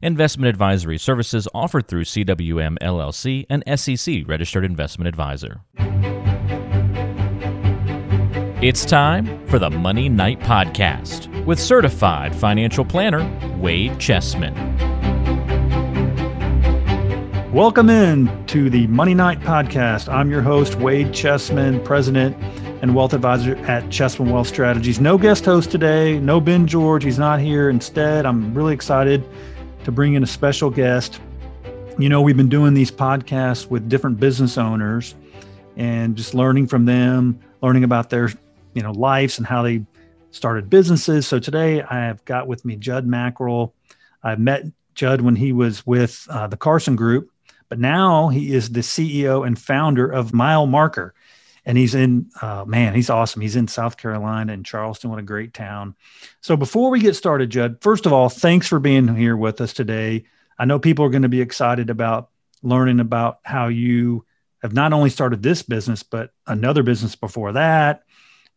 [0.00, 5.62] Investment advisory services offered through CWM LLC, an SEC registered investment advisor.
[8.62, 13.24] It's time for the Money Night Podcast with certified financial planner
[13.58, 14.54] Wade Chessman.
[17.52, 20.08] Welcome in to the Money Night Podcast.
[20.08, 22.36] I'm your host, Wade Chessman, President
[22.82, 25.00] and Wealth Advisor at Chessman Wealth Strategies.
[25.00, 27.02] No guest host today, no Ben George.
[27.02, 27.68] He's not here.
[27.68, 29.28] Instead, I'm really excited
[29.88, 31.18] to bring in a special guest.
[31.98, 35.14] You know, we've been doing these podcasts with different business owners
[35.78, 38.28] and just learning from them, learning about their,
[38.74, 39.86] you know, lives and how they
[40.30, 41.26] started businesses.
[41.26, 43.72] So today I have got with me Jud Mackrill.
[44.22, 47.30] I met Jud when he was with uh, the Carson Group,
[47.70, 51.14] but now he is the CEO and founder of Mile Marker.
[51.64, 53.42] And he's in, uh, man, he's awesome.
[53.42, 55.10] He's in South Carolina and Charleston.
[55.10, 55.94] What a great town.
[56.40, 59.72] So before we get started, Jud, first of all, thanks for being here with us
[59.72, 60.24] today.
[60.58, 62.30] I know people are going to be excited about
[62.62, 64.24] learning about how you
[64.62, 68.02] have not only started this business, but another business before that.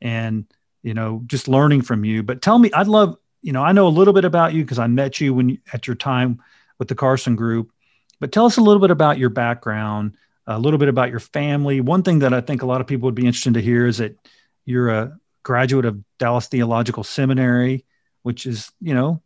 [0.02, 0.46] And,
[0.82, 2.24] you know, just learning from you.
[2.24, 4.80] But tell me, I'd love, you know, I know a little bit about you because
[4.80, 6.42] I met you when at your time
[6.80, 7.72] with the Carson Group.
[8.20, 10.16] But tell us a little bit about your background,
[10.48, 11.82] a little bit about your family.
[11.82, 13.98] One thing that I think a lot of people would be interested to hear is
[13.98, 14.18] that
[14.66, 17.86] you're a graduate of Dallas Theological Seminary,
[18.24, 19.22] which is, you know,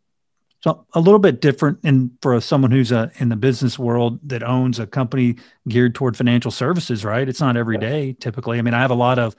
[0.94, 4.78] a little bit different in for someone who's a, in the business world that owns
[4.78, 5.36] a company
[5.68, 7.28] geared toward financial services, right?
[7.28, 8.58] It's not every day typically.
[8.58, 9.36] I mean, I have a lot of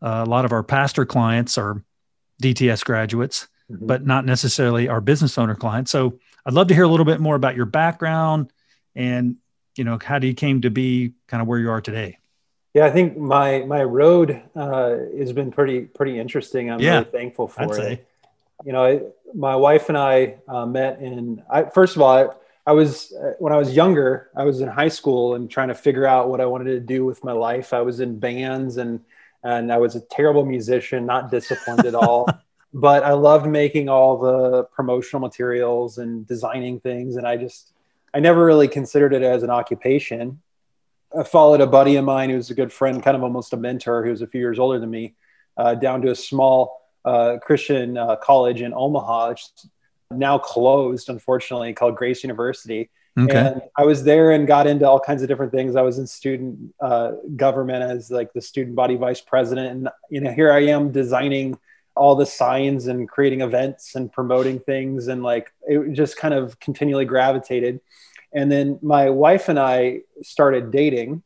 [0.00, 1.82] uh, a lot of our pastor clients are
[2.42, 3.86] DTS graduates, mm-hmm.
[3.86, 5.90] but not necessarily our business owner clients.
[5.90, 8.52] So I'd love to hear a little bit more about your background
[8.94, 9.36] and
[9.76, 12.18] you know how do you came to be kind of where you are today.
[12.74, 16.70] Yeah, I think my my road uh, has been pretty pretty interesting.
[16.70, 17.74] I'm yeah, really thankful for I'd it.
[17.74, 18.00] Say.
[18.64, 19.00] You know, I,
[19.34, 21.42] my wife and I uh, met in.
[21.50, 22.28] I, first of all, I,
[22.70, 24.30] I was uh, when I was younger.
[24.34, 27.04] I was in high school and trying to figure out what I wanted to do
[27.04, 27.72] with my life.
[27.72, 29.00] I was in bands and
[29.44, 32.28] and I was a terrible musician, not disciplined at all.
[32.74, 37.71] But I loved making all the promotional materials and designing things, and I just
[38.14, 40.40] I never really considered it as an occupation.
[41.18, 44.04] I followed a buddy of mine who's a good friend, kind of almost a mentor,
[44.04, 45.14] who's a few years older than me,
[45.56, 49.46] uh, down to a small uh, Christian uh, college in Omaha, which
[50.10, 52.90] now closed, unfortunately, called Grace University.
[53.18, 53.36] Okay.
[53.36, 55.76] And I was there and got into all kinds of different things.
[55.76, 60.20] I was in student uh, government as like the student body vice president, and you
[60.20, 61.58] know, here I am designing
[61.94, 66.58] all the signs and creating events and promoting things, and like it just kind of
[66.60, 67.80] continually gravitated
[68.32, 71.22] and then my wife and I started dating.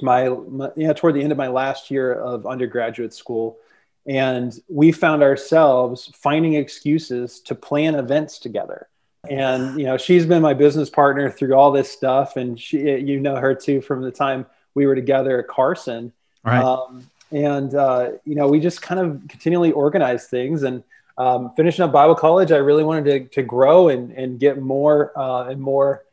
[0.00, 3.58] My, my yeah, toward the end of my last year of undergraduate school,
[4.06, 8.88] and we found ourselves finding excuses to plan events together.
[9.28, 13.18] And you know, she's been my business partner through all this stuff, and she, you
[13.18, 16.12] know her too from the time we were together at Carson.
[16.44, 16.62] Right.
[16.62, 20.82] Um, and uh, you know, we just kind of continually organize things and.
[21.20, 25.10] Um, finishing up Bible college, I really wanted to, to grow and, and get more
[25.18, 26.04] uh, and more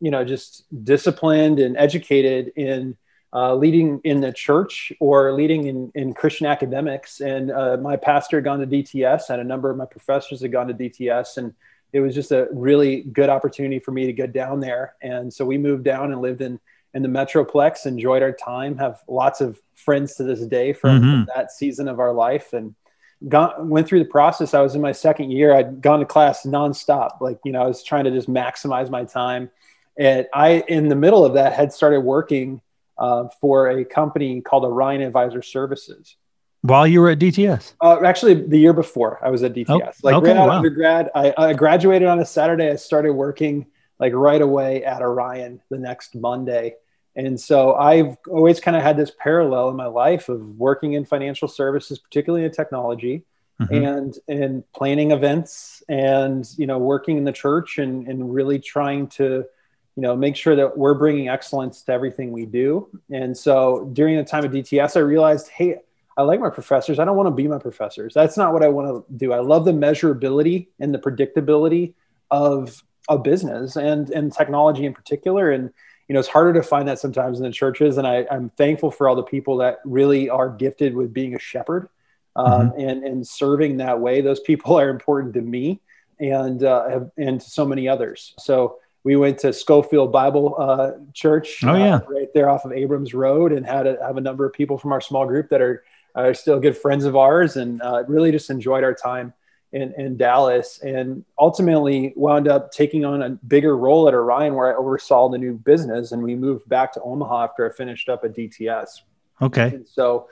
[0.00, 2.96] you know just disciplined and educated in
[3.34, 7.20] uh, leading in the church or leading in, in Christian academics.
[7.20, 10.52] And uh, my pastor had gone to DTS, and a number of my professors had
[10.52, 11.52] gone to DTS, and
[11.92, 14.94] it was just a really good opportunity for me to get down there.
[15.02, 16.60] And so we moved down and lived in
[16.94, 21.10] in the Metroplex, enjoyed our time, have lots of friends to this day from, mm-hmm.
[21.10, 22.74] from that season of our life, and.
[23.58, 24.52] Went through the process.
[24.52, 25.54] I was in my second year.
[25.54, 27.22] I'd gone to class nonstop.
[27.22, 29.50] Like, you know, I was trying to just maximize my time
[29.96, 32.60] and I, in the middle of that, had started working
[32.98, 36.16] uh, for a company called Orion Advisor Services.
[36.62, 37.74] While you were at DTS?
[37.80, 39.68] Uh, actually, the year before I was at DTS.
[39.68, 40.54] Oh, like okay, right out wow.
[40.54, 42.70] of undergrad, I, I graduated on a Saturday.
[42.70, 43.66] I started working
[44.00, 46.76] like right away at Orion the next Monday.
[47.16, 51.04] And so I've always kind of had this parallel in my life of working in
[51.04, 53.24] financial services, particularly in technology,
[53.60, 53.74] mm-hmm.
[53.74, 59.06] and and planning events and you know working in the church and and really trying
[59.06, 59.44] to
[59.96, 62.88] you know make sure that we're bringing excellence to everything we do.
[63.10, 65.78] And so during the time of dts i realized hey
[66.16, 66.98] i like my professors.
[66.98, 68.14] I don't want to be my professors.
[68.14, 69.32] That's not what i want to do.
[69.32, 71.94] I love the measurability and the predictability
[72.30, 75.52] of a business and and technology in particular.
[75.52, 75.70] And
[76.08, 78.90] you know it's harder to find that sometimes in the churches and I, i'm thankful
[78.90, 81.88] for all the people that really are gifted with being a shepherd
[82.36, 82.80] um, mm-hmm.
[82.80, 85.80] and and serving that way those people are important to me
[86.20, 90.92] and uh, have, and to so many others so we went to Scofield Bible uh,
[91.12, 91.62] Church.
[91.62, 94.46] Oh yeah, uh, right there off of Abrams Road, and had a, have a number
[94.46, 95.84] of people from our small group that are
[96.14, 99.34] are still good friends of ours, and uh, really just enjoyed our time
[99.74, 104.72] in, in Dallas and ultimately wound up taking on a bigger role at Orion where
[104.72, 108.24] I oversaw the new business and we moved back to Omaha after I finished up
[108.24, 109.00] at DTS.
[109.42, 109.66] Okay.
[109.66, 110.28] And so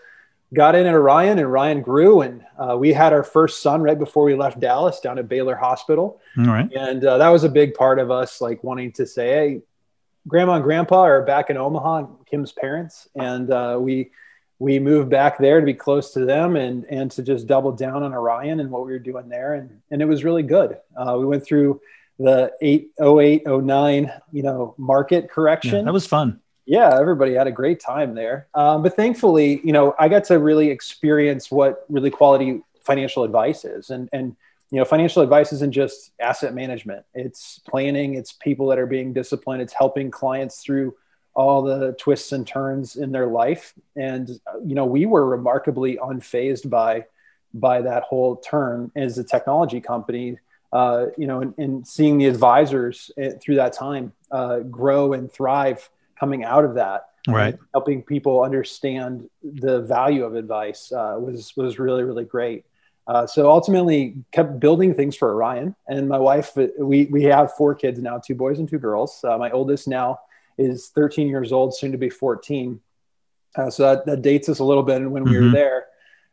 [0.55, 3.99] got in at Orion and Orion grew and uh, we had our first son right
[3.99, 6.21] before we left Dallas down at Baylor Hospital.
[6.39, 6.71] All right.
[6.73, 9.63] And uh, that was a big part of us like wanting to say, Hey,
[10.29, 13.09] grandma and grandpa are back in Omaha, Kim's parents.
[13.17, 14.13] And uh, we,
[14.63, 18.05] we moved back there to be close to them and, and to just double down
[18.05, 19.55] on Orion and what we were doing there.
[19.55, 20.79] And, and it was really good.
[20.97, 21.81] Uh, we went through
[22.21, 25.79] the 808, 09, you know, market correction.
[25.79, 28.47] Yeah, that was fun yeah, everybody had a great time there.
[28.55, 33.65] Um, but thankfully, you know, I got to really experience what really quality financial advice
[33.65, 33.91] is.
[33.91, 34.37] And, and,
[34.71, 37.05] you know, financial advice isn't just asset management.
[37.15, 38.15] It's planning.
[38.15, 39.61] It's people that are being disciplined.
[39.61, 40.95] It's helping clients through
[41.35, 43.75] all the twists and turns in their life.
[43.97, 44.29] And,
[44.65, 47.07] you know, we were remarkably unfazed by,
[47.55, 50.39] by that whole turn as a technology company.
[50.73, 55.31] Uh, you know, and, and, seeing the advisors eh, through that time uh, grow and
[55.31, 61.53] thrive coming out of that right helping people understand the value of advice uh, was
[61.57, 62.65] was really really great
[63.07, 67.75] uh, so ultimately kept building things for orion and my wife we we have four
[67.75, 70.19] kids now two boys and two girls uh, my oldest now
[70.59, 72.81] is 13 years old soon to be 14
[73.57, 75.47] uh, so that, that dates us a little bit when we mm-hmm.
[75.47, 75.87] were there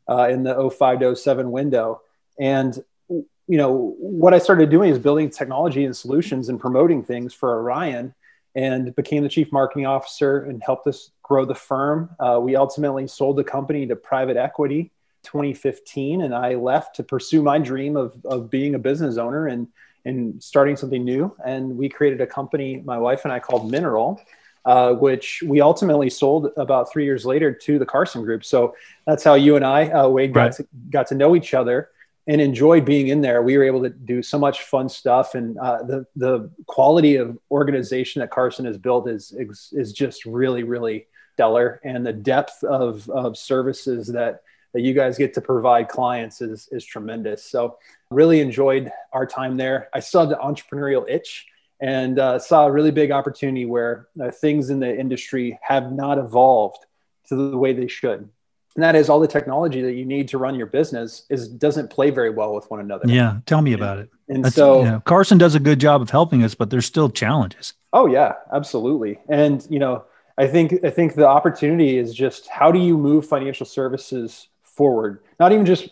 [0.09, 2.01] uh, in the 05 to 07 window
[2.39, 7.33] and you know what i started doing is building technology and solutions and promoting things
[7.33, 8.13] for orion
[8.55, 12.09] and became the chief marketing officer and helped us grow the firm.
[12.19, 14.91] Uh, we ultimately sold the company to private equity
[15.23, 19.67] 2015 and I left to pursue my dream of, of being a business owner and,
[20.05, 21.35] and starting something new.
[21.45, 24.21] And we created a company, my wife and I called Mineral,
[24.65, 28.43] uh, which we ultimately sold about three years later to the Carson Group.
[28.45, 28.75] So
[29.05, 30.53] that's how you and I, uh, Wade, got, right.
[30.53, 31.89] to, got to know each other
[32.29, 33.41] and enjoyed being in there.
[33.41, 37.37] We were able to do so much fun stuff, and uh, the the quality of
[37.49, 42.63] organization that Carson has built is is, is just really really stellar, and the depth
[42.63, 44.43] of of services that
[44.73, 47.43] that you guys get to provide clients is is tremendous.
[47.43, 47.77] So
[48.11, 49.89] really enjoyed our time there.
[49.93, 51.47] I saw the entrepreneurial itch
[51.81, 56.17] and uh, saw a really big opportunity where uh, things in the industry have not
[56.17, 56.85] evolved
[57.27, 58.29] to the way they should
[58.79, 61.89] and that is all the technology that you need to run your business is doesn't
[61.89, 63.03] play very well with one another.
[63.07, 64.09] Yeah, tell me about it.
[64.29, 66.85] And That's, so you know, Carson does a good job of helping us, but there's
[66.85, 67.73] still challenges.
[67.91, 69.19] Oh yeah, absolutely.
[69.27, 70.05] And you know,
[70.37, 74.47] I think I think the opportunity is just how do you move financial services
[74.79, 75.21] forward?
[75.41, 75.89] Not even just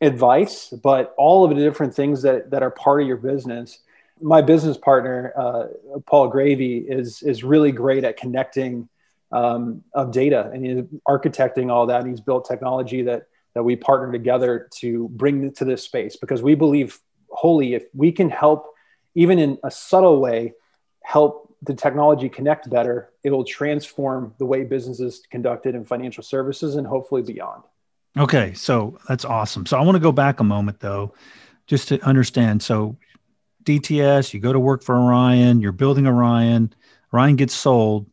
[0.00, 3.80] advice, but all of the different things that that are part of your business.
[4.18, 5.64] My business partner, uh,
[6.06, 8.88] Paul Gravy, is is really great at connecting
[9.30, 12.00] um, of data and he's architecting all that.
[12.00, 16.40] And he's built technology that that we partner together to bring to this space because
[16.42, 16.98] we believe
[17.28, 18.72] wholly if we can help,
[19.14, 20.54] even in a subtle way,
[21.02, 26.22] help the technology connect better, it will transform the way business is conducted in financial
[26.22, 27.62] services and hopefully beyond.
[28.16, 29.66] Okay, so that's awesome.
[29.66, 31.14] So I want to go back a moment though,
[31.66, 32.62] just to understand.
[32.62, 32.96] So
[33.64, 36.72] DTS, you go to work for Orion, you're building Orion,
[37.12, 38.06] Orion gets sold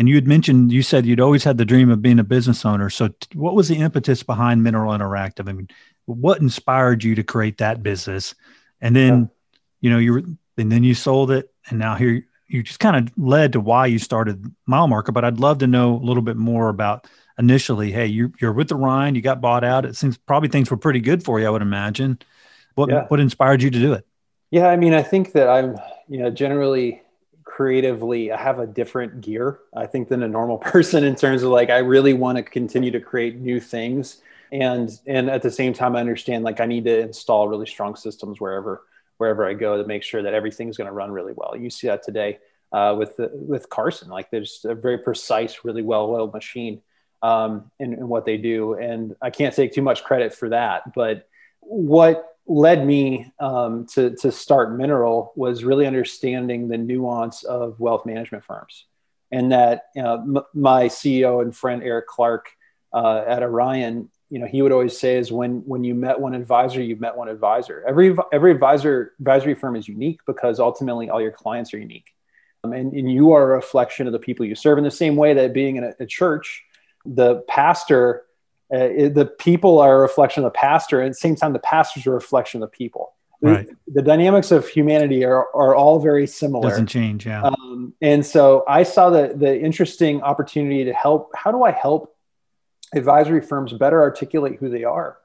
[0.00, 2.64] and you had mentioned you said you'd always had the dream of being a business
[2.64, 5.68] owner so t- what was the impetus behind mineral interactive i mean
[6.06, 8.34] what inspired you to create that business
[8.80, 9.58] and then yeah.
[9.82, 10.22] you know you were
[10.56, 13.86] and then you sold it and now here you just kind of led to why
[13.86, 17.06] you started mile marker but i'd love to know a little bit more about
[17.38, 20.70] initially hey you're, you're with the Orion you got bought out it seems probably things
[20.70, 22.18] were pretty good for you i would imagine
[22.74, 23.06] what yeah.
[23.08, 24.06] what inspired you to do it
[24.50, 27.02] yeah i mean i think that i'm you know generally
[27.60, 31.50] creatively I have a different gear, I think, than a normal person in terms of
[31.50, 34.22] like I really want to continue to create new things.
[34.50, 37.96] And and at the same time I understand like I need to install really strong
[37.96, 38.82] systems wherever
[39.18, 41.54] wherever I go to make sure that everything's going to run really well.
[41.54, 42.38] You see that today
[42.72, 44.08] uh, with the, with Carson.
[44.08, 46.82] Like there's a very precise, really well-oiled machine
[47.22, 50.94] um, in, in what they do, and I can't take too much credit for that.
[50.94, 51.28] But
[51.60, 58.04] what led me um, to, to start Mineral was really understanding the nuance of wealth
[58.04, 58.86] management firms.
[59.30, 62.50] And that you know, m- my CEO and friend Eric Clark
[62.92, 66.34] uh, at Orion, you know, he would always say is when when you met one
[66.34, 67.84] advisor, you've met one advisor.
[67.86, 72.12] Every every advisor advisory firm is unique because ultimately all your clients are unique,
[72.64, 74.78] um, and, and you are a reflection of the people you serve.
[74.78, 76.64] In the same way that being in a, a church,
[77.04, 78.24] the pastor
[78.72, 81.52] uh, it, the people are a reflection of the pastor, and at the same time,
[81.52, 83.14] the pastor's a reflection of the people.
[83.42, 83.66] Right.
[83.66, 86.68] The, the dynamics of humanity are, are all very similar.
[86.68, 87.42] Doesn't change, yeah.
[87.42, 91.32] Um, and so I saw the the interesting opportunity to help.
[91.34, 92.14] How do I help
[92.94, 95.16] advisory firms better articulate who they are?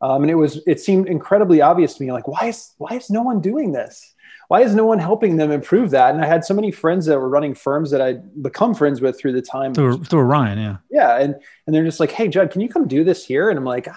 [0.00, 3.10] Um, and it was it seemed incredibly obvious to me like why is why is
[3.10, 4.13] no one doing this?
[4.48, 6.14] Why is no one helping them improve that?
[6.14, 9.18] And I had so many friends that were running firms that I'd become friends with
[9.18, 9.74] through the time.
[9.74, 10.76] Through, through Ryan, yeah.
[10.90, 11.18] Yeah.
[11.18, 11.34] And
[11.66, 13.50] and they're just like, hey Jud, can you come do this here?
[13.50, 13.88] And I'm like,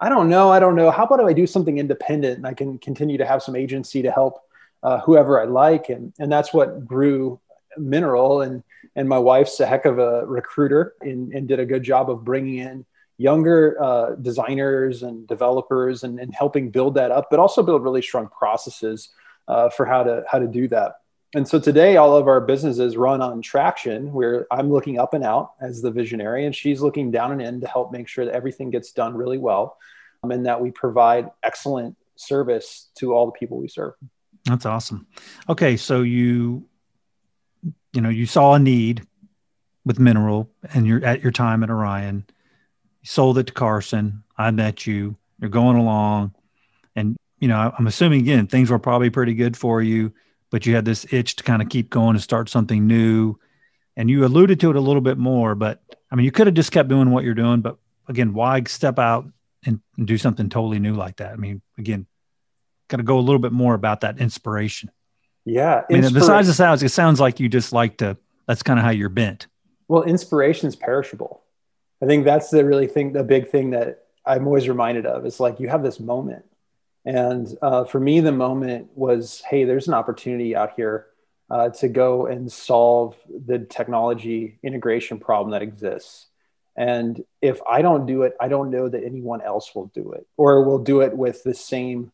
[0.00, 0.50] I don't know.
[0.50, 0.90] I don't know.
[0.90, 4.02] How about if I do something independent and I can continue to have some agency
[4.02, 4.40] to help
[4.82, 5.90] uh, whoever I like?
[5.90, 7.40] And and that's what grew
[7.76, 8.42] Mineral.
[8.42, 8.62] And
[8.96, 12.24] and my wife's a heck of a recruiter and, and did a good job of
[12.24, 12.84] bringing in
[13.18, 18.02] younger uh, designers and developers and, and helping build that up, but also build really
[18.02, 19.10] strong processes
[19.48, 20.96] uh, for how to how to do that.
[21.34, 25.24] And so today, all of our businesses run on traction, where I'm looking up and
[25.24, 28.34] out as the visionary, and she's looking down and in to help make sure that
[28.34, 29.78] everything gets done really well,
[30.22, 33.94] um, and that we provide excellent service to all the people we serve.
[34.44, 35.06] That's awesome.
[35.48, 36.68] Okay, so you,
[37.94, 39.06] you know, you saw a need
[39.86, 42.26] with mineral, and you're at your time at Orion.
[43.00, 44.22] You sold it to Carson.
[44.36, 45.16] I met you.
[45.40, 46.34] You're going along,
[46.94, 50.12] and you know, I'm assuming again things were probably pretty good for you,
[50.50, 53.36] but you had this itch to kind of keep going and start something new.
[53.96, 56.54] And you alluded to it a little bit more, but I mean, you could have
[56.54, 59.26] just kept doing what you're doing, but again, why step out
[59.66, 61.32] and, and do something totally new like that?
[61.32, 62.06] I mean, again,
[62.86, 64.92] got to go a little bit more about that inspiration.
[65.44, 65.82] Yeah.
[65.90, 68.84] I mean, besides the sounds, it sounds like you just like to, that's kind of
[68.84, 69.48] how you're bent.
[69.88, 71.42] Well, inspiration is perishable.
[72.00, 75.26] I think that's the really thing, the big thing that I'm always reminded of.
[75.26, 76.44] It's like you have this moment
[77.04, 81.06] and uh, for me, the moment was, hey, there's an opportunity out here
[81.50, 86.26] uh, to go and solve the technology integration problem that exists.
[86.76, 90.26] And if I don't do it, I don't know that anyone else will do it
[90.36, 92.12] or will do it with the same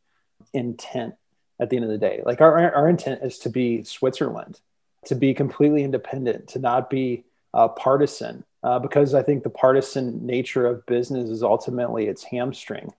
[0.53, 1.15] intent
[1.61, 2.23] at the end of the day.
[2.25, 4.59] Like our, our intent is to be Switzerland,
[5.05, 10.27] to be completely independent, to not be uh, partisan, uh, because I think the partisan
[10.27, 12.93] nature of business is ultimately its hamstring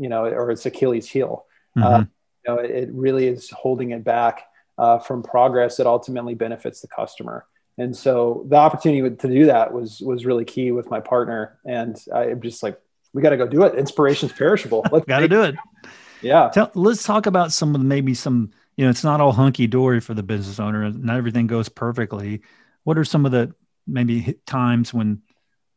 [0.00, 1.44] you know, or its Achilles heel.
[1.76, 1.86] Mm-hmm.
[1.86, 2.06] Uh, you
[2.48, 4.44] know, it, it, really is holding it back
[4.78, 7.46] uh, from progress that ultimately benefits the customer.
[7.76, 11.58] And so the opportunity to do that was was really key with my partner.
[11.64, 12.80] And I'm just like,
[13.12, 13.74] we got to go do it.
[13.74, 14.84] Inspiration's perishable.
[14.92, 15.54] Let's got to do it.
[16.22, 16.50] Yeah.
[16.50, 19.66] Tell, let's talk about some of the, maybe some, you know, it's not all hunky
[19.66, 20.90] dory for the business owner.
[20.90, 22.42] Not everything goes perfectly.
[22.84, 23.54] What are some of the
[23.86, 25.22] maybe times when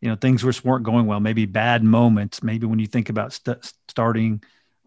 [0.04, 1.22] you know things just weren't going well.
[1.22, 4.44] Maybe bad moments maybe when you think about st- starting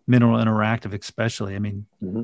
[0.06, 2.22] mineral interactive especially i mean mm-hmm.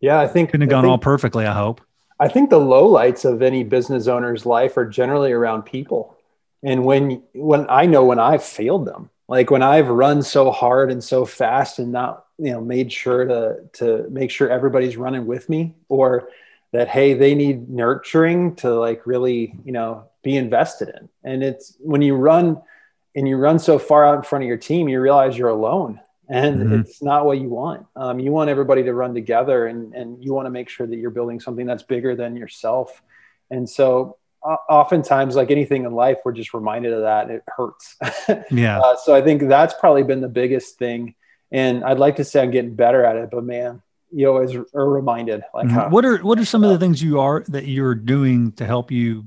[0.00, 1.80] yeah i think couldn't have gone think, all perfectly i hope.
[2.20, 6.16] I think the low lights of any business owner's life are generally around people.
[6.62, 10.92] And when when i know when i've failed them like when i've run so hard
[10.92, 15.26] and so fast and not you know made sure to to make sure everybody's running
[15.26, 16.28] with me or
[16.72, 21.08] that hey they need nurturing to like really you know be invested in.
[21.24, 22.60] And it's when you run
[23.14, 26.00] and you run so far out in front of your team, you realize you're alone
[26.28, 26.80] and mm-hmm.
[26.80, 27.86] it's not what you want.
[27.96, 30.96] Um, you want everybody to run together and, and you want to make sure that
[30.96, 33.02] you're building something that's bigger than yourself.
[33.50, 37.30] And so uh, oftentimes like anything in life, we're just reminded of that.
[37.30, 37.96] it hurts.
[38.50, 38.80] yeah.
[38.80, 41.14] Uh, so I think that's probably been the biggest thing.
[41.50, 44.88] And I'd like to say I'm getting better at it, but man, you always are
[44.88, 45.74] reminded like mm-hmm.
[45.74, 48.64] how, what are, what are some of the things you are, that you're doing to
[48.64, 49.26] help you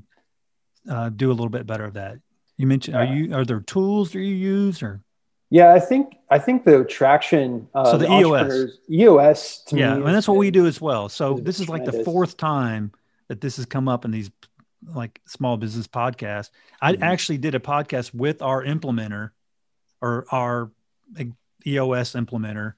[0.88, 2.18] uh, do a little bit better of that?
[2.56, 5.02] You mentioned, are you are there tools that you use or?
[5.50, 7.68] Yeah, I think I think the traction.
[7.74, 10.80] Uh, so the, the EOS, EOS to yeah, me, and that's what we do as
[10.80, 11.08] well.
[11.08, 12.92] So this is like the fourth time
[13.28, 14.30] that this has come up in these
[14.94, 16.50] like small business podcasts.
[16.80, 17.02] I mm-hmm.
[17.02, 19.30] actually did a podcast with our implementer
[20.00, 20.70] or our
[21.66, 22.74] EOS implementer.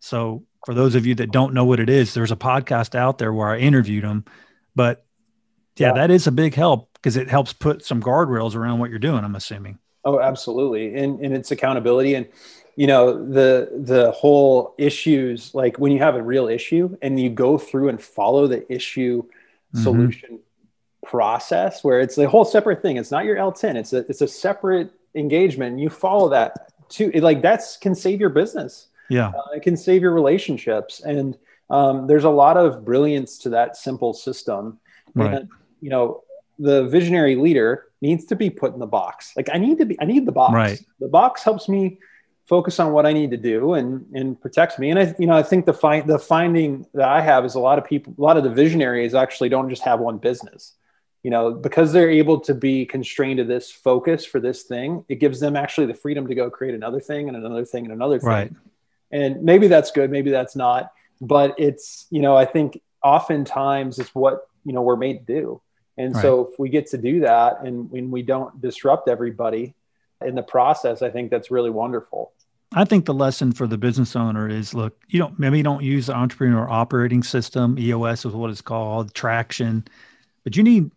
[0.00, 3.18] So for those of you that don't know what it is, there's a podcast out
[3.18, 4.24] there where I interviewed them.
[4.74, 5.04] But
[5.76, 5.94] yeah, yeah.
[5.94, 9.24] that is a big help because it helps put some guardrails around what you're doing.
[9.24, 9.78] I'm assuming.
[10.06, 12.26] Oh, absolutely, and and it's accountability, and
[12.76, 17.28] you know the the whole issues like when you have a real issue and you
[17.28, 19.82] go through and follow the issue mm-hmm.
[19.82, 20.38] solution
[21.04, 22.96] process where it's a whole separate thing.
[22.96, 23.76] It's not your L10.
[23.76, 25.72] It's a it's a separate engagement.
[25.72, 27.10] And you follow that too.
[27.12, 28.88] It, like that's can save your business.
[29.10, 31.36] Yeah, uh, it can save your relationships, and
[31.68, 34.80] um, there's a lot of brilliance to that simple system.
[35.14, 35.34] Right.
[35.34, 35.48] And,
[35.80, 36.24] you know,
[36.58, 39.32] the visionary leader needs to be put in the box.
[39.36, 40.54] Like I need to be, I need the box.
[40.54, 40.80] Right.
[41.00, 41.98] The box helps me
[42.46, 44.90] focus on what I need to do and and protects me.
[44.90, 47.60] And I, you know, I think the find the finding that I have is a
[47.60, 50.74] lot of people, a lot of the visionaries actually don't just have one business.
[51.22, 55.14] You know, because they're able to be constrained to this focus for this thing, it
[55.14, 58.18] gives them actually the freedom to go create another thing and another thing and another
[58.18, 58.28] thing.
[58.28, 58.52] Right.
[59.10, 60.92] And maybe that's good, maybe that's not.
[61.22, 65.62] But it's, you know, I think oftentimes it's what, you know, we're made to do
[65.96, 66.22] and right.
[66.22, 69.74] so if we get to do that and when we don't disrupt everybody
[70.24, 72.32] in the process, I think that's really wonderful.
[72.72, 75.84] I think the lesson for the business owner is look, you don't maybe you don't
[75.84, 79.84] use the entrepreneur operating system, EOS is what it's called, traction,
[80.42, 80.90] but you need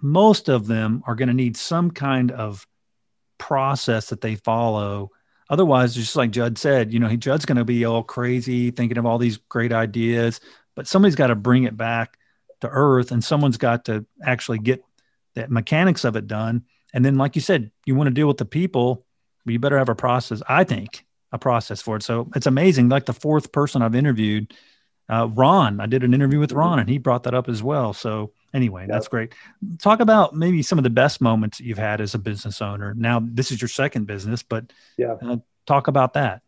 [0.00, 2.66] most of them are going to need some kind of
[3.38, 5.10] process that they follow.
[5.48, 8.98] Otherwise, just like Jud said, you know, he Jud's going to be all crazy thinking
[8.98, 10.40] of all these great ideas,
[10.74, 12.18] but somebody's got to bring it back
[12.62, 14.82] to earth and someone's got to actually get
[15.34, 16.64] the mechanics of it done.
[16.94, 19.04] And then, like you said, you want to deal with the people,
[19.44, 20.42] you better have a process.
[20.48, 22.02] I think a process for it.
[22.02, 22.88] So it's amazing.
[22.88, 24.54] Like the fourth person I've interviewed,
[25.08, 27.92] uh, Ron, I did an interview with Ron and he brought that up as well.
[27.92, 28.90] So anyway, yep.
[28.90, 29.34] that's great.
[29.78, 32.94] Talk about maybe some of the best moments you've had as a business owner.
[32.94, 36.42] Now, this is your second business, but yeah, uh, talk about that.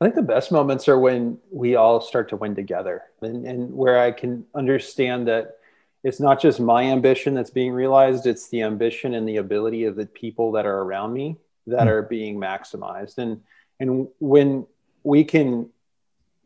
[0.00, 3.72] I think the best moments are when we all start to win together and, and
[3.72, 5.58] where I can understand that
[6.02, 9.96] it's not just my ambition that's being realized, it's the ambition and the ability of
[9.96, 11.88] the people that are around me that mm-hmm.
[11.88, 13.18] are being maximized.
[13.18, 13.40] And
[13.80, 14.66] and when
[15.02, 15.70] we can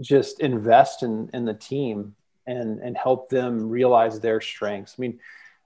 [0.01, 2.15] just invest in, in the team
[2.47, 4.95] and, and help them realize their strengths.
[4.99, 5.19] I mean,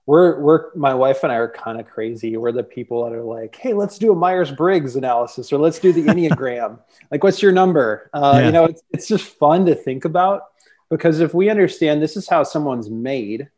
[0.06, 2.36] we're, we're, my wife and I are kind of crazy.
[2.36, 5.78] We're the people that are like, Hey, let's do a Myers Briggs analysis or let's
[5.78, 6.78] do the Enneagram.
[7.10, 8.10] like, what's your number?
[8.12, 8.46] Uh, yeah.
[8.46, 10.42] You know, it's, it's just fun to think about
[10.90, 13.48] because if we understand this is how someone's made,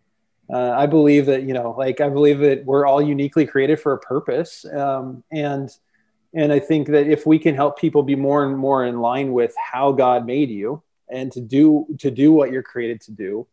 [0.52, 3.94] uh, I believe that, you know, like I believe that we're all uniquely created for
[3.94, 4.66] a purpose.
[4.66, 5.70] Um, and,
[6.34, 9.32] and I think that if we can help people be more and more in line
[9.32, 13.46] with how God made you and to do to do what you're created to do,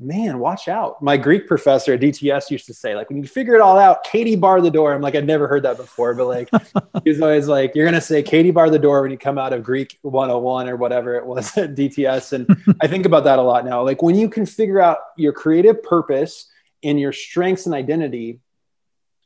[0.00, 1.02] man, watch out.
[1.02, 4.04] My Greek professor at DTS used to say, like, when you figure it all out,
[4.04, 4.94] Katie bar the door.
[4.94, 6.48] I'm like, I'd never heard that before, but like,
[7.04, 9.52] he was always like, you're gonna say Katie bar the door when you come out
[9.52, 12.32] of Greek 101 or whatever it was at DTS.
[12.32, 13.82] And I think about that a lot now.
[13.82, 16.50] Like, when you can figure out your creative purpose
[16.82, 18.40] and your strengths and identity,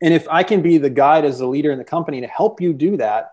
[0.03, 2.61] and if I can be the guide as the leader in the company to help
[2.61, 3.33] you do that,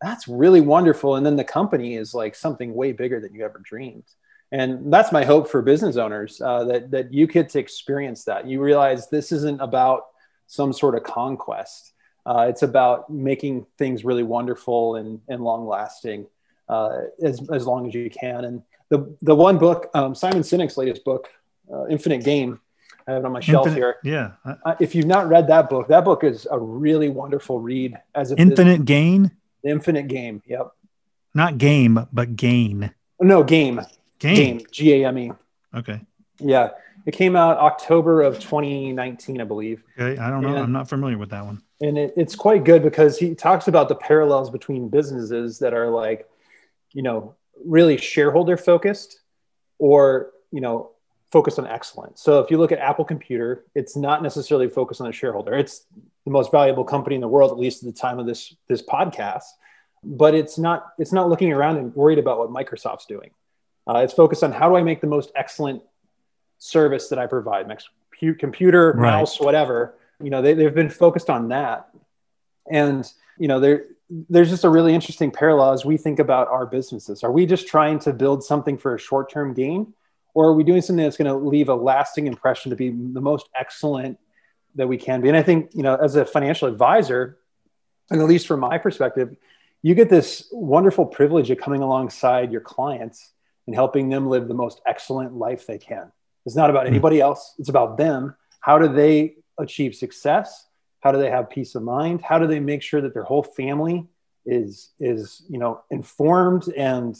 [0.00, 1.16] that's really wonderful.
[1.16, 4.04] And then the company is like something way bigger than you ever dreamed.
[4.52, 8.46] And that's my hope for business owners uh, that, that you get to experience that.
[8.46, 10.06] You realize this isn't about
[10.46, 11.92] some sort of conquest.
[12.24, 16.26] Uh, it's about making things really wonderful and, and long lasting
[16.68, 18.44] uh, as, as long as you can.
[18.44, 21.28] And the, the one book, um, Simon Sinek's latest book,
[21.72, 22.60] uh, Infinite Game,
[23.08, 24.34] I have it on my shelf Infinite, here.
[24.44, 24.54] Yeah.
[24.64, 27.96] Uh, if you've not read that book, that book is a really wonderful read.
[28.14, 28.86] As a Infinite business.
[28.86, 29.30] Gain.
[29.64, 30.42] Infinite Game.
[30.46, 30.72] Yep.
[31.34, 32.92] Not game, but gain.
[33.20, 33.80] No game.
[34.18, 34.60] Game.
[34.70, 35.32] G A M E.
[35.74, 36.00] Okay.
[36.38, 36.70] Yeah,
[37.06, 39.82] it came out October of 2019, I believe.
[39.98, 40.48] Okay, I don't know.
[40.48, 41.62] And, I'm not familiar with that one.
[41.80, 45.88] And it, it's quite good because he talks about the parallels between businesses that are
[45.88, 46.28] like,
[46.92, 49.20] you know, really shareholder focused,
[49.78, 50.90] or you know,
[51.30, 52.22] focused on excellence.
[52.22, 55.54] So if you look at Apple Computer, it's not necessarily focused on a shareholder.
[55.54, 55.84] It's
[56.24, 58.82] the most valuable company in the world, at least at the time of this this
[58.82, 59.44] podcast.
[60.02, 63.30] But it's not it's not looking around and worried about what Microsoft's doing.
[63.86, 65.82] Uh, it's focused on how do I make the most excellent
[66.58, 67.88] service that I provide, next
[68.38, 69.10] computer, right.
[69.10, 69.94] mouse, whatever.
[70.22, 71.88] You know, they, they've been focused on that,
[72.70, 73.84] and you know, there
[74.30, 77.22] there's just a really interesting parallel as we think about our businesses.
[77.22, 79.92] Are we just trying to build something for a short term gain?
[80.36, 83.22] or are we doing something that's going to leave a lasting impression to be the
[83.22, 84.18] most excellent
[84.74, 87.38] that we can be and i think you know as a financial advisor
[88.10, 89.34] and at least from my perspective
[89.82, 93.32] you get this wonderful privilege of coming alongside your clients
[93.66, 96.10] and helping them live the most excellent life they can
[96.44, 96.92] it's not about hmm.
[96.92, 100.66] anybody else it's about them how do they achieve success
[101.00, 103.42] how do they have peace of mind how do they make sure that their whole
[103.42, 104.06] family
[104.44, 107.16] is is you know informed and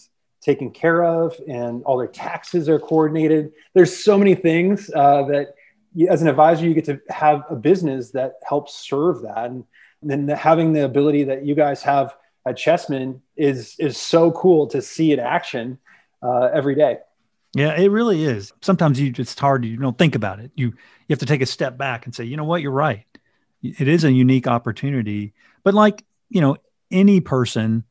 [0.46, 3.52] taken care of and all their taxes are coordinated.
[3.74, 5.54] There's so many things uh, that
[5.92, 9.50] you, as an advisor, you get to have a business that helps serve that.
[9.50, 9.64] And,
[10.02, 12.14] then having the ability that you guys have
[12.46, 15.78] at Chessman is, is so cool to see in action
[16.26, 16.98] uh, every day.
[17.54, 18.52] Yeah, it really is.
[18.60, 19.64] Sometimes you it's hard.
[19.64, 20.50] You don't think about it.
[20.54, 23.06] You you have to take a step back and say, you know what, you're right.
[23.62, 25.32] It is a unique opportunity.
[25.64, 26.56] But like you know,
[26.90, 27.84] any person,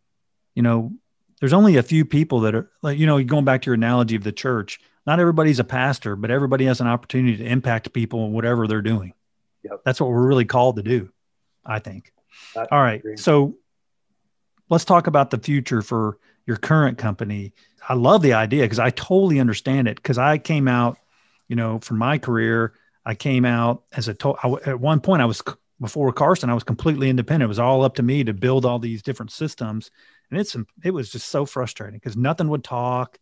[0.54, 0.92] you know,
[1.40, 4.16] there's only a few people that are like you know going back to your analogy
[4.16, 8.26] of the church not everybody's a pastor but everybody has an opportunity to impact people
[8.26, 9.14] in whatever they're doing
[9.64, 9.82] yep.
[9.86, 11.10] that's what we're really called to do
[11.66, 12.12] i think
[12.56, 13.56] I all right so
[14.70, 17.54] let's talk about the future for your current company.
[17.88, 20.98] I love the idea because i totally understand it because i came out
[21.48, 22.74] you know from my career
[23.06, 25.44] i came out as a to- I, at one point i was
[25.80, 27.48] before carson i was completely independent.
[27.48, 29.92] It was all up to me to build all these different systems.
[30.32, 33.20] And it's it was just so frustrating because nothing would talk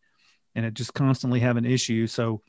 [0.55, 2.41] and it just constantly have an issue so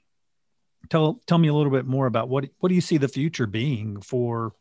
[0.89, 3.47] tell tell me a little bit more about what what do you see the future
[3.47, 4.53] being for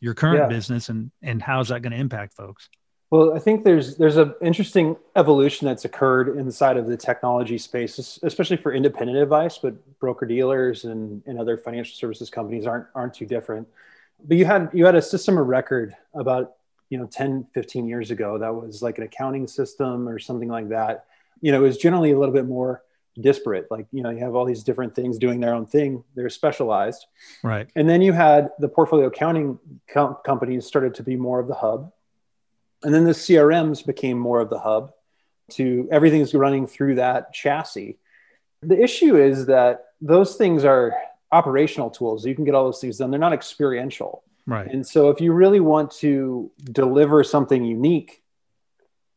[0.00, 0.46] your current yeah.
[0.46, 2.68] business and and how's that going to impact folks
[3.10, 8.18] Well, I think there's there's an interesting evolution that's occurred inside of the technology space,
[8.22, 13.14] especially for independent advice, but broker dealers and, and other financial services companies aren't aren't
[13.14, 13.66] too different.
[14.22, 16.56] But you had you had a system of record about
[16.90, 20.68] you know 10, 15 years ago that was like an accounting system or something like
[20.68, 21.06] that.
[21.40, 22.82] You know, it was generally a little bit more
[23.20, 23.70] disparate.
[23.70, 26.04] Like, you know, you have all these different things doing their own thing.
[26.14, 27.06] They're specialized.
[27.42, 27.68] Right.
[27.74, 29.58] And then you had the portfolio accounting
[29.92, 31.92] com- companies started to be more of the hub
[32.82, 34.92] and then the CRMs became more of the hub
[35.52, 37.98] to everything's running through that chassis.
[38.62, 40.94] The issue is that those things are
[41.32, 42.26] operational tools.
[42.26, 43.10] You can get all those things done.
[43.10, 44.22] They're not experiential.
[44.46, 44.70] Right.
[44.70, 48.22] And so if you really want to deliver something unique,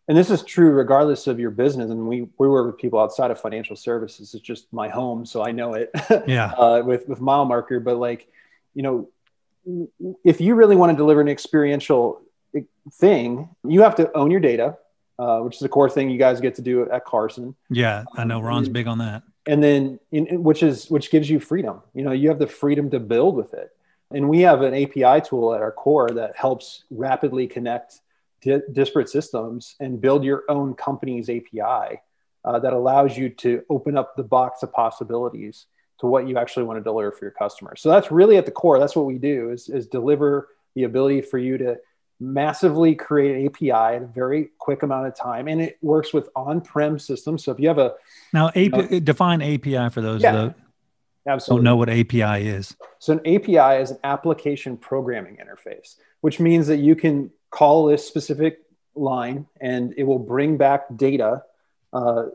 [0.08, 3.32] and this is true regardless of your business, and we, we work with people outside
[3.32, 4.34] of financial services.
[4.34, 5.90] It's just my home, so I know it.
[6.28, 6.52] Yeah.
[6.52, 8.28] uh, with with mile marker, but like,
[8.74, 9.10] you know,
[10.26, 12.22] if you really want to deliver an experiential
[12.94, 14.78] thing, you have to own your data,
[15.20, 17.56] uh, which is a core thing you guys get to do at Carson.
[17.70, 19.24] Yeah, I know Ron's big on that.
[19.48, 21.82] And then, in, in, which is which gives you freedom.
[21.94, 23.72] You know, you have the freedom to build with it.
[24.14, 28.02] And we have an API tool at our core that helps rapidly connect
[28.42, 32.02] di- disparate systems and build your own company's API
[32.44, 35.68] uh, that allows you to open up the box of possibilities
[36.00, 37.80] to what you actually want to deliver for your customers.
[37.82, 38.80] So that's really at the core.
[38.80, 41.78] That's what we do is, is deliver the ability for you to
[42.22, 46.30] massively create an API in a very quick amount of time, and it works with
[46.36, 47.44] on-prem systems.
[47.44, 47.96] So if you have a
[48.32, 50.56] now API, you know, define API for those yeah, that
[51.28, 51.58] absolutely.
[51.58, 52.76] don't know what API is.
[53.00, 58.08] So an API is an application programming interface, which means that you can call this
[58.08, 58.60] specific
[58.94, 61.44] line and it will bring back data
[61.92, 62.26] uh,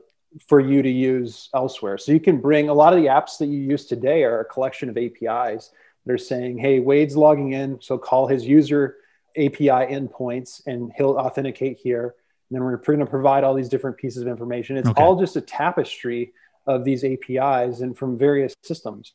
[0.48, 1.96] for you to use elsewhere.
[1.96, 4.44] So you can bring a lot of the apps that you use today are a
[4.44, 5.70] collection of APIs
[6.04, 8.96] that are saying, "Hey, Wade's logging in, so call his user."
[9.36, 12.14] API endpoints and he'll authenticate here.
[12.48, 14.76] And then we're going to provide all these different pieces of information.
[14.76, 15.02] It's okay.
[15.02, 16.32] all just a tapestry
[16.66, 19.12] of these APIs and from various systems.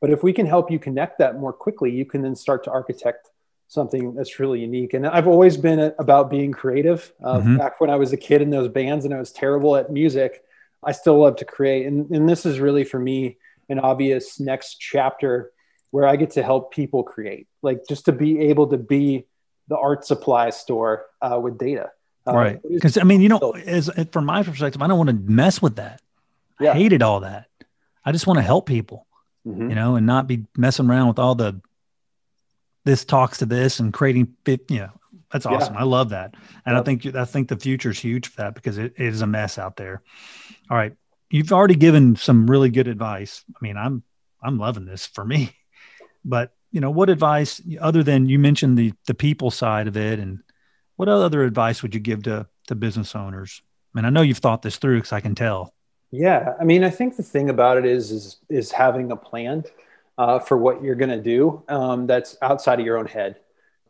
[0.00, 2.70] But if we can help you connect that more quickly, you can then start to
[2.70, 3.30] architect
[3.68, 4.94] something that's really unique.
[4.94, 7.12] And I've always been about being creative.
[7.22, 7.56] Uh, mm-hmm.
[7.56, 10.42] Back when I was a kid in those bands and I was terrible at music,
[10.82, 11.86] I still love to create.
[11.86, 13.36] And, and this is really for me
[13.68, 15.52] an obvious next chapter
[15.90, 19.26] where I get to help people create, like just to be able to be
[19.68, 21.90] the art supply store uh, with data.
[22.26, 22.60] Uh, right.
[22.68, 25.76] Because I mean, you know, as from my perspective, I don't want to mess with
[25.76, 26.02] that.
[26.60, 26.72] Yeah.
[26.72, 27.46] I hated all that.
[28.04, 29.06] I just want to help people,
[29.46, 29.70] mm-hmm.
[29.70, 31.60] you know, and not be messing around with all the
[32.84, 34.34] this talks to this and creating.
[34.46, 35.00] You know,
[35.32, 35.74] that's awesome.
[35.74, 35.80] Yeah.
[35.80, 36.82] I love that, and yep.
[36.82, 39.26] I think I think the future is huge for that because it, it is a
[39.26, 40.02] mess out there.
[40.70, 40.94] All right,
[41.30, 43.44] you've already given some really good advice.
[43.50, 44.02] I mean, I'm
[44.42, 45.54] I'm loving this for me,
[46.24, 50.18] but you know, what advice other than you mentioned the the people side of it,
[50.18, 50.40] and
[50.96, 53.62] what other advice would you give to to business owners?
[53.94, 55.72] I mean, I know you've thought this through because I can tell.
[56.10, 59.64] Yeah, I mean, I think the thing about it is is is having a plan
[60.18, 63.36] uh, for what you're going to do um, that's outside of your own head,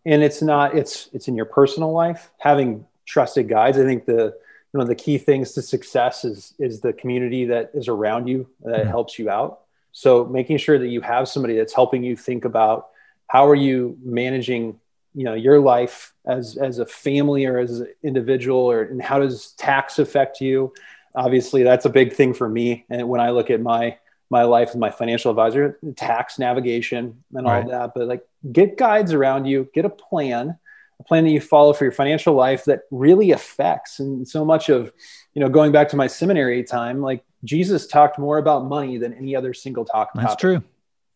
[0.04, 2.30] and it's not it's it's in your personal life.
[2.38, 4.36] Having trusted guides, I think the
[4.72, 8.48] one of the key things to success is is the community that is around you
[8.62, 8.88] that mm-hmm.
[8.88, 9.60] helps you out
[9.98, 12.90] so making sure that you have somebody that's helping you think about
[13.26, 14.78] how are you managing,
[15.12, 19.18] you know, your life as as a family or as an individual, or and how
[19.18, 20.72] does tax affect you?
[21.16, 22.84] Obviously, that's a big thing for me.
[22.88, 23.98] And when I look at my
[24.30, 27.66] my life with my financial advisor, tax navigation and all right.
[27.66, 30.56] that, but like get guides around you, get a plan,
[31.00, 34.68] a plan that you follow for your financial life that really affects and so much
[34.68, 34.92] of
[35.34, 39.14] you know going back to my seminary time like Jesus talked more about money than
[39.14, 40.10] any other single talk.
[40.14, 40.40] That's topic.
[40.40, 40.62] true.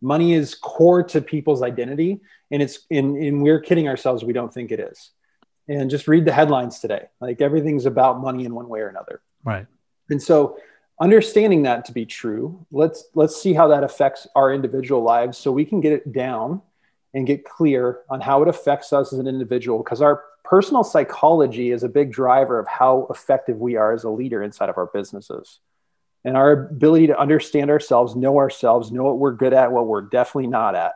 [0.01, 3.17] Money is core to people's identity, and it's in.
[3.17, 4.25] And we're kidding ourselves.
[4.25, 5.11] We don't think it is.
[5.69, 7.07] And just read the headlines today.
[7.21, 9.21] Like everything's about money in one way or another.
[9.45, 9.67] Right.
[10.11, 10.59] And so,
[11.01, 15.53] understanding that to be true, let's let's see how that affects our individual lives, so
[15.53, 16.63] we can get it down
[17.15, 19.79] and get clear on how it affects us as an individual.
[19.83, 24.11] Because our personal psychology is a big driver of how effective we are as a
[24.11, 25.61] leader inside of our businesses
[26.25, 30.03] and our ability to understand ourselves, know ourselves, know what we're good at, what we're
[30.03, 30.93] definitely not at,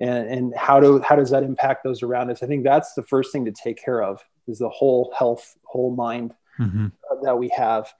[0.00, 2.42] and, and how do how does that impact those around us?
[2.42, 5.94] I think that's the first thing to take care of is the whole health, whole
[5.94, 6.88] mind mm-hmm.
[7.22, 7.92] that we have,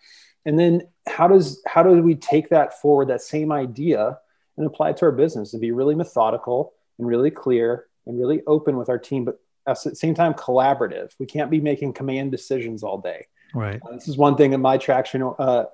[0.44, 4.18] and then how does how do we take that forward, that same idea,
[4.56, 8.42] and apply it to our business and be really methodical and really clear and really
[8.46, 11.12] open with our team, but at the same time collaborative.
[11.18, 13.26] We can't be making command decisions all day.
[13.54, 13.80] Right.
[13.86, 15.22] Uh, this is one thing in my traction.
[15.38, 15.64] Uh,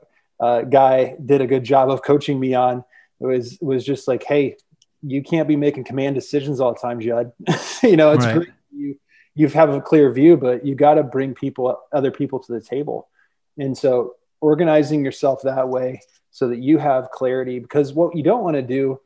[0.40, 2.84] uh, guy did a good job of coaching me on
[3.20, 4.56] it was was just like hey
[5.02, 7.32] you can't be making command decisions all the time jud
[7.82, 8.36] you know it's right.
[8.36, 8.96] great you
[9.34, 12.60] you have a clear view, but you got to bring people, other people to the
[12.60, 13.08] table.
[13.58, 18.42] And so organizing yourself that way so that you have clarity because what you don't
[18.42, 19.00] want to do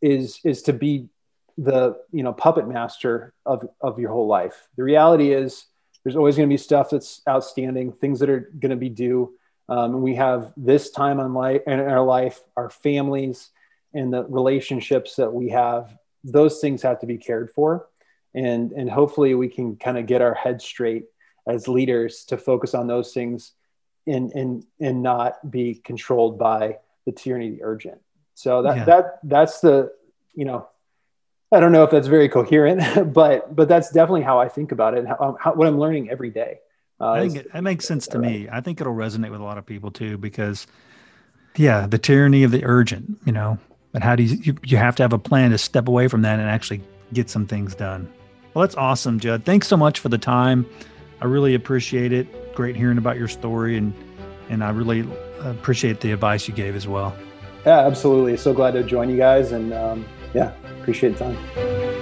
[0.00, 1.08] is is to be
[1.56, 5.66] the you know puppet master of of your whole life the reality is
[6.02, 9.32] there's always going to be stuff that's outstanding things that are going to be due
[9.68, 13.50] um, we have this time on life in our life our families
[13.94, 17.88] and the relationships that we have those things have to be cared for
[18.34, 21.04] and and hopefully we can kind of get our heads straight
[21.46, 23.52] as leaders to focus on those things
[24.06, 28.00] and and and not be controlled by the tyranny of the urgent.
[28.34, 28.84] So that yeah.
[28.84, 29.92] that that's the
[30.34, 30.68] you know
[31.52, 34.94] I don't know if that's very coherent, but but that's definitely how I think about
[34.94, 36.60] it and how, how what I'm learning every day.
[37.02, 38.48] Uh, I think it, it makes sense to me.
[38.50, 40.68] I think it'll resonate with a lot of people too because
[41.56, 43.58] yeah, the tyranny of the urgent, you know,
[43.90, 46.22] but how do you, you you have to have a plan to step away from
[46.22, 46.80] that and actually
[47.12, 48.10] get some things done.
[48.54, 49.44] Well, that's awesome, Jud.
[49.44, 50.64] Thanks so much for the time.
[51.20, 53.92] I really appreciate it great hearing about your story, and
[54.48, 55.06] and I really
[55.40, 57.16] appreciate the advice you gave as well.
[57.66, 58.36] Yeah, absolutely.
[58.36, 62.01] So glad to join you guys, and um, yeah, appreciate the time.